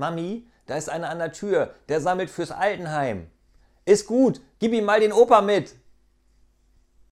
[0.00, 3.28] Mami, da ist einer an der Tür, der sammelt fürs Altenheim.
[3.84, 5.74] Ist gut, gib ihm mal den Opa mit.